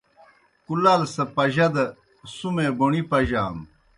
کُلال 0.65 1.01
سہ 1.13 1.23
پجا 1.35 1.67
دہ 1.73 1.85
سُمے 2.35 2.65
بوݨی 2.77 3.01
پجانوْ۔ 3.09 3.63